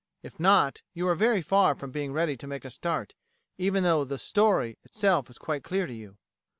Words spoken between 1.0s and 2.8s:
are very far from being ready to make a